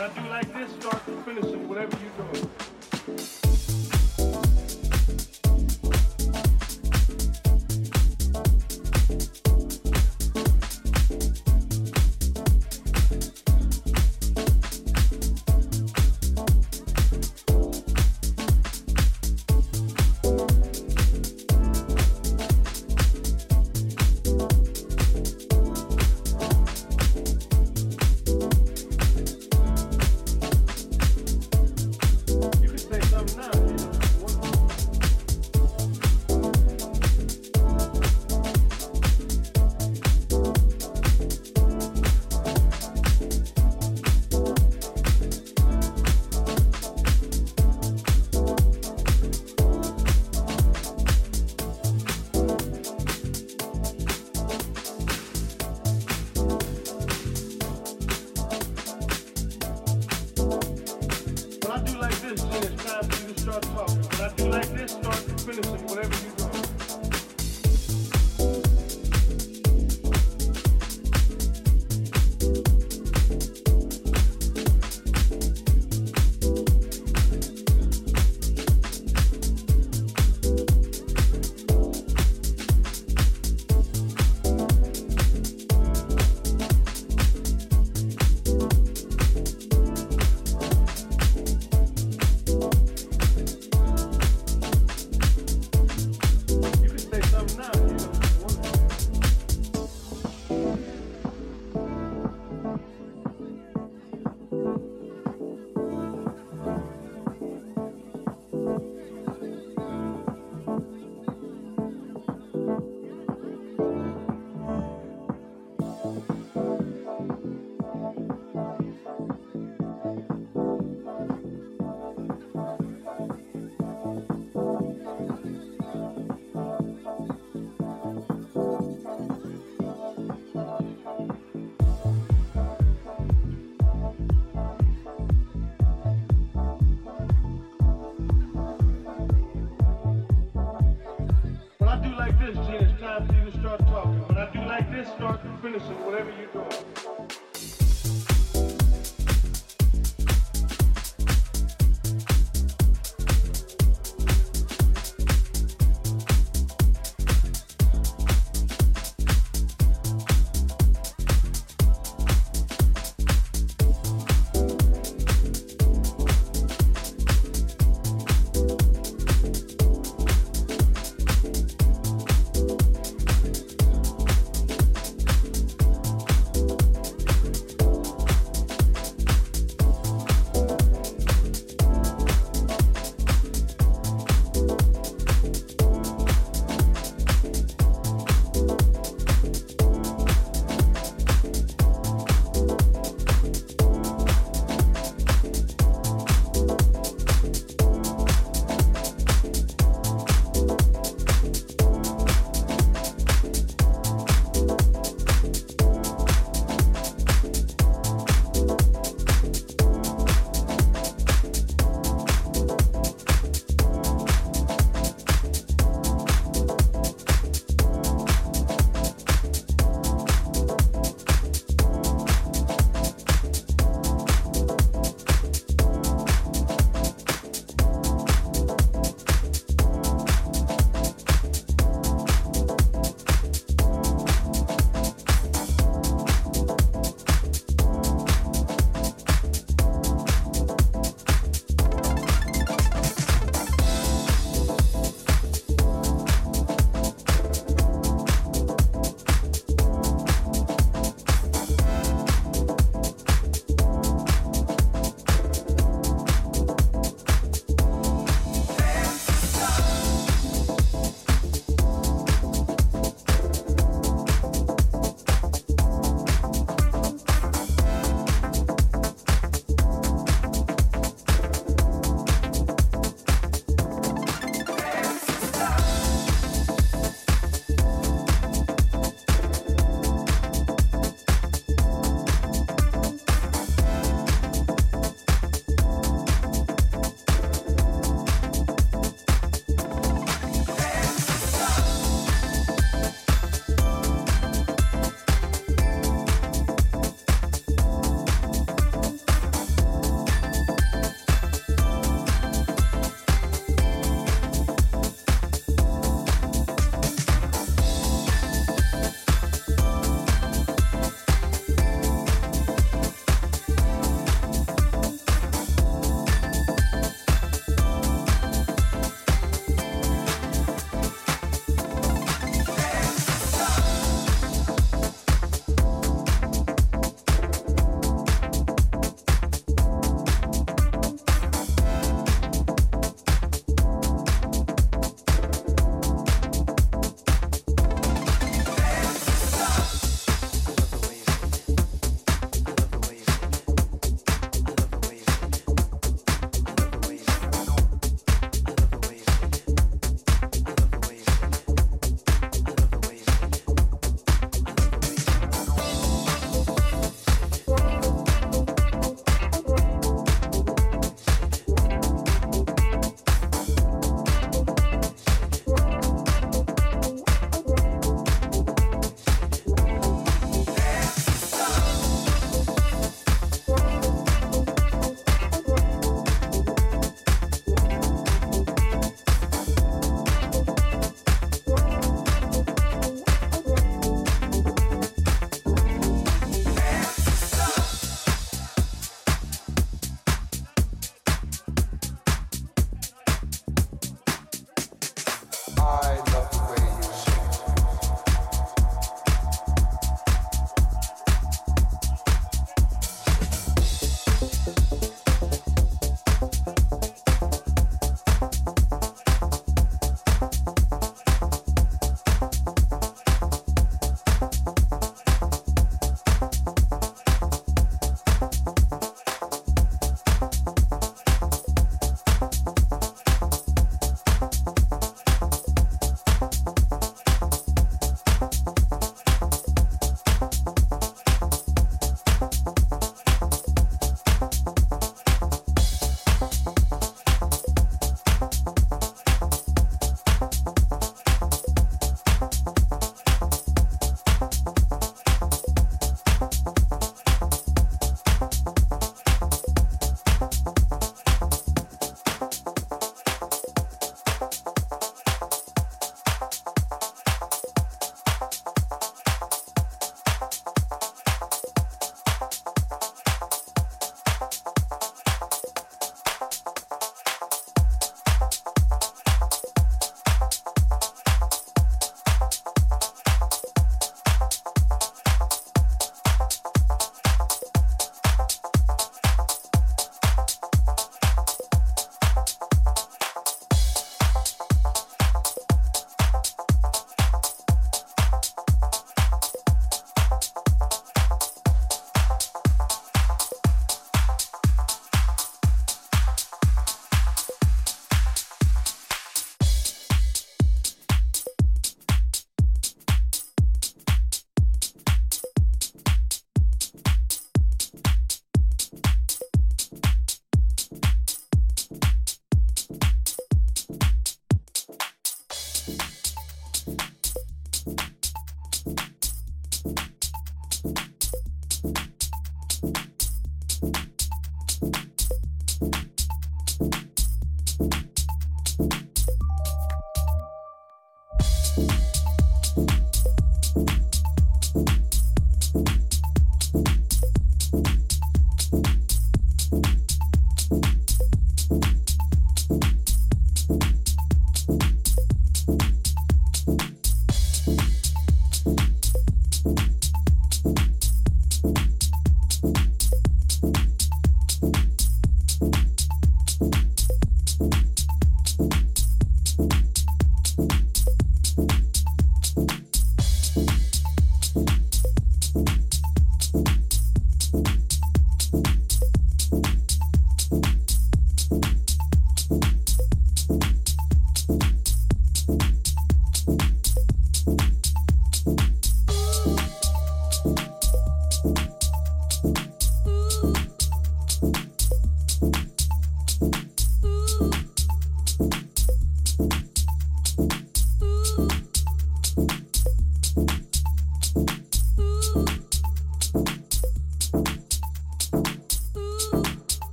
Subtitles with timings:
[0.00, 2.49] Now do like this, start to finish it, whatever you're doing.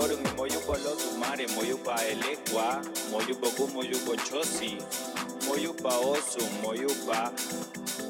[0.00, 4.78] lorun moyu bolo tumare moyu pa elekwa moyu boku moyu bochosi
[5.82, 7.30] pa osu moyu pa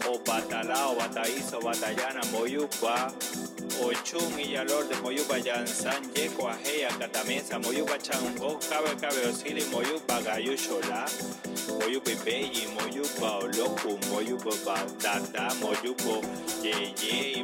[0.07, 3.11] obatala obataiso obatayana moyu pa
[3.83, 9.27] ochun y yalor de moyu pa yansan yeko ajeya katamesa moyu pa chango cabe cabe
[9.27, 11.07] osili moyu pa gayu chola,
[11.81, 16.23] moyu pa ipeyi moyu pa oloku moyu pa batata moyu pa
[16.63, 17.43] yeye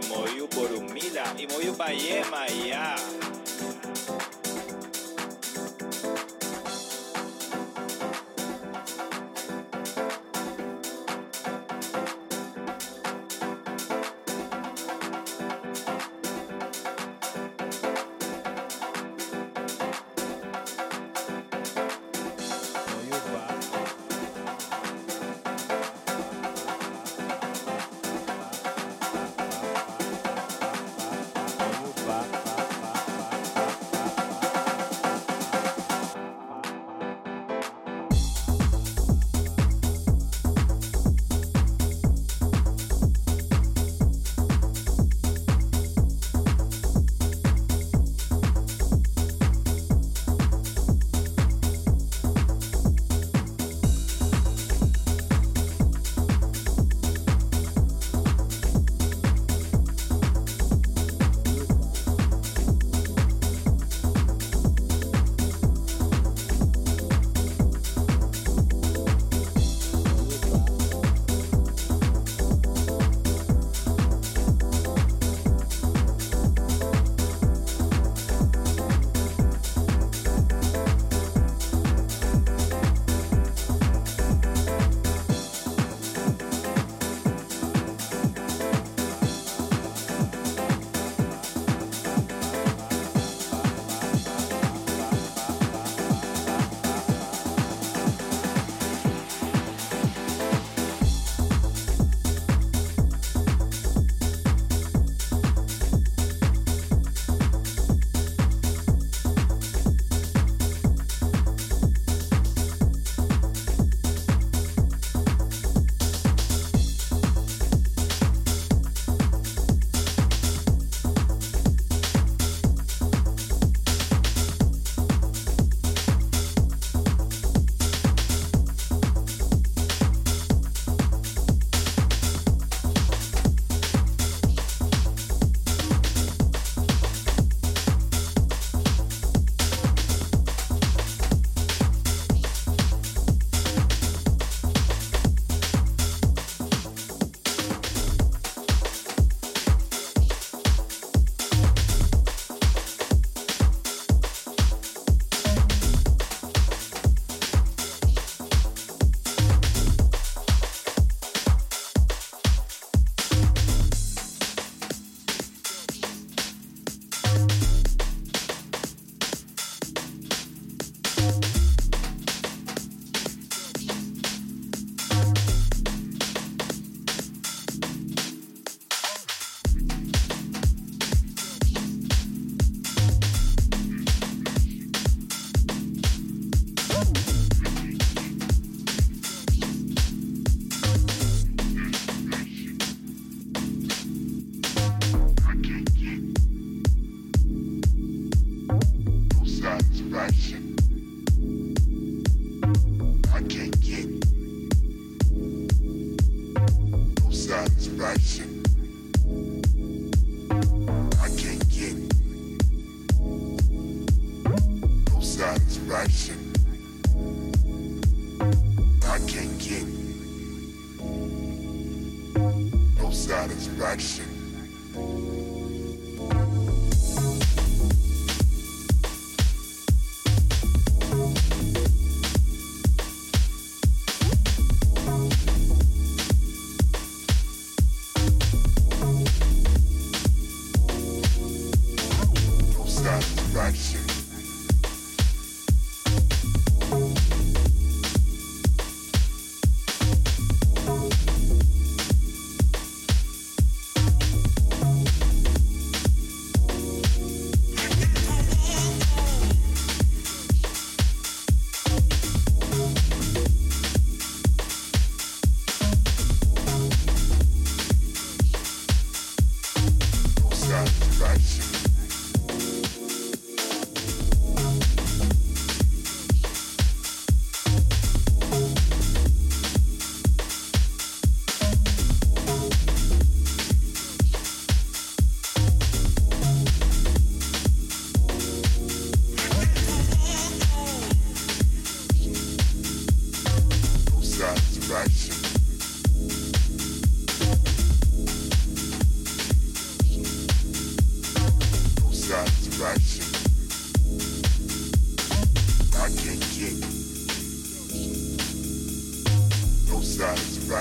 [0.70, 2.96] rumila y moyu pa yema ya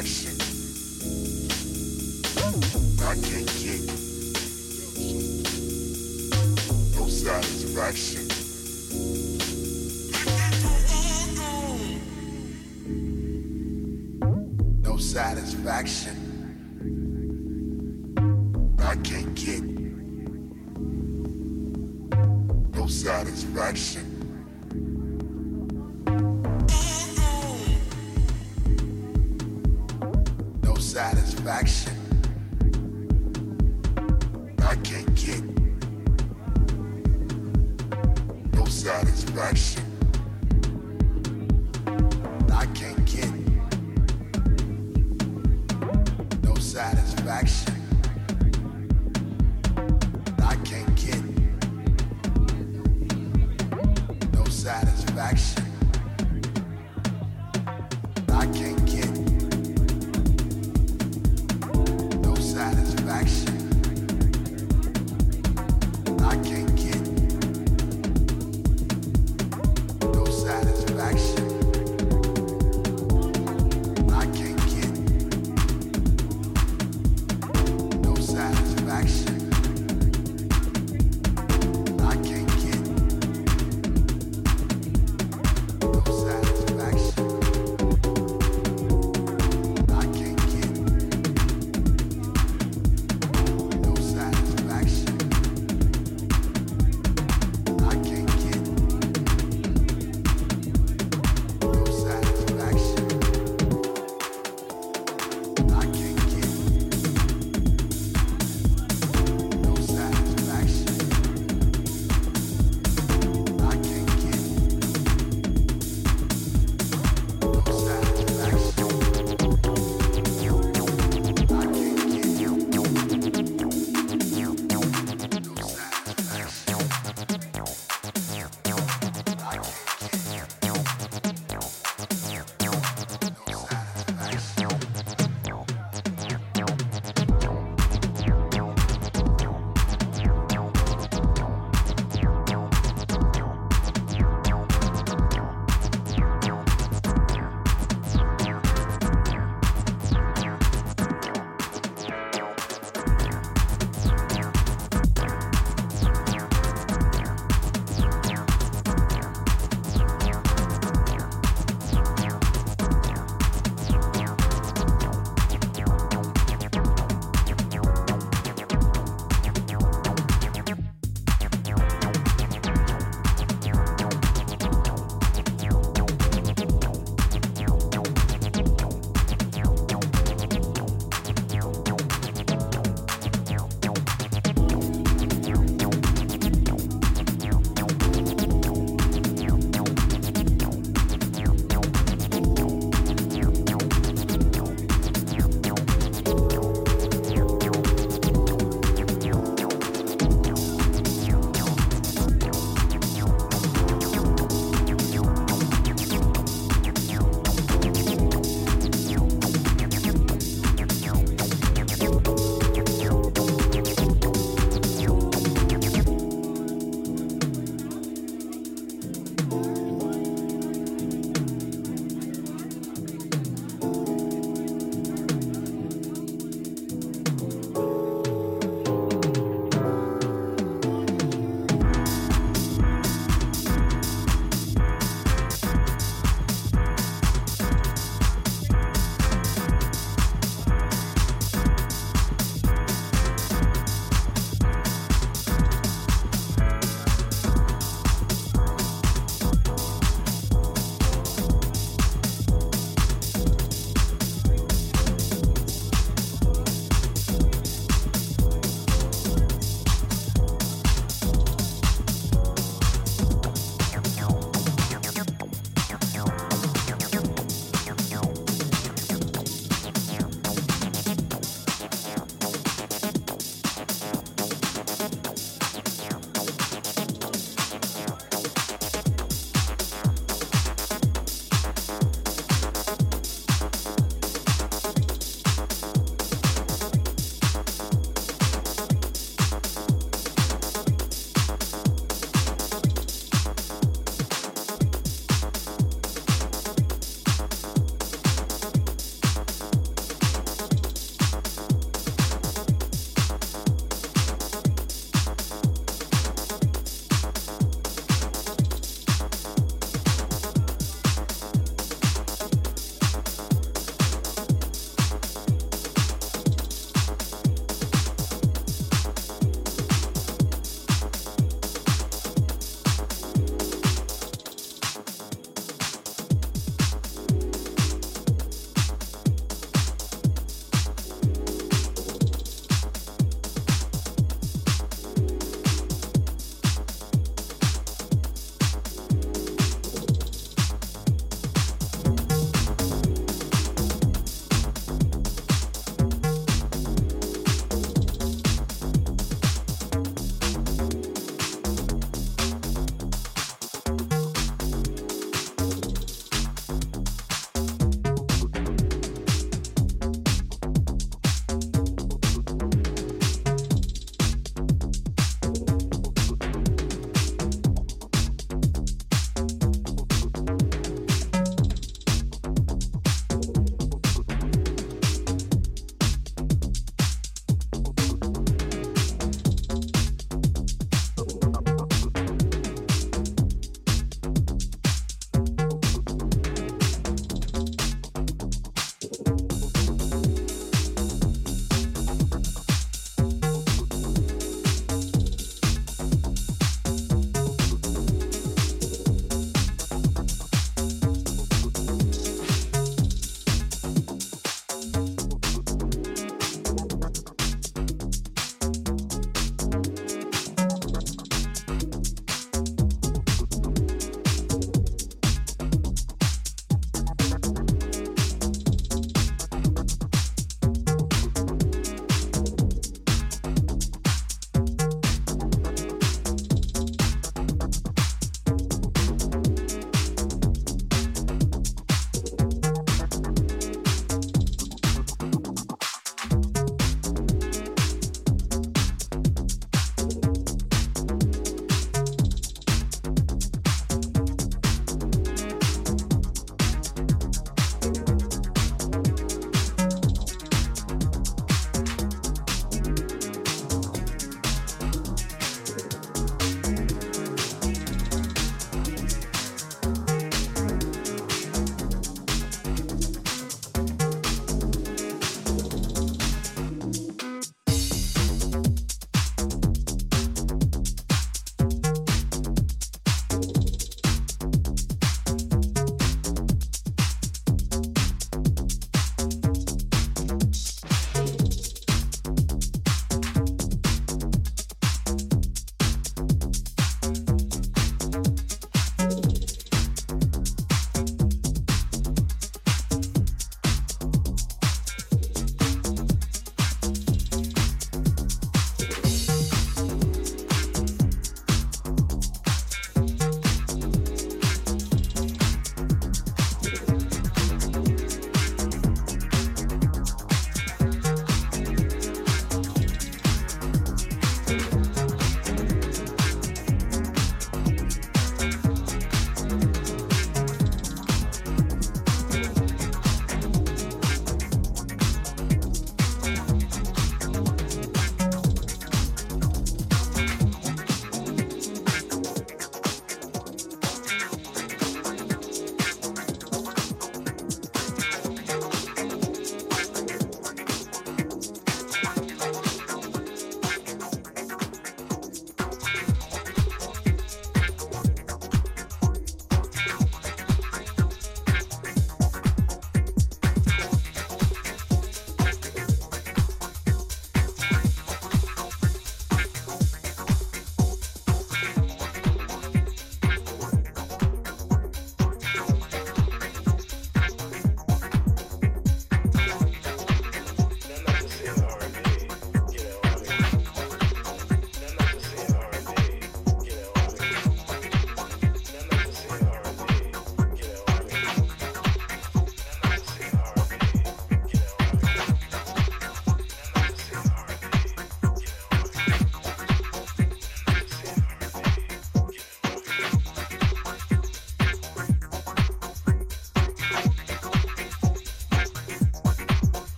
[0.00, 0.38] satisfaction.
[3.02, 3.80] I can't get
[6.96, 8.28] no satisfaction.
[14.82, 16.16] No satisfaction.
[18.78, 19.62] I can't get
[22.76, 24.11] no satisfaction.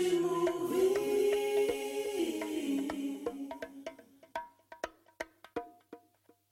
[0.00, 0.39] be more.